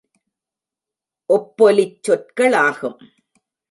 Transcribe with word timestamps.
ஒப்பொலிச் 1.29 1.97
சொற்களாகும். 2.03 2.99